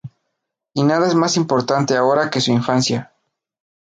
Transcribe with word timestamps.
Y 0.73 0.81
nada 0.83 1.05
es 1.05 1.13
más 1.13 1.37
importante 1.37 1.95
ahora 1.95 2.31
que 2.31 2.41
su 2.41 2.49
infancia". 2.49 3.13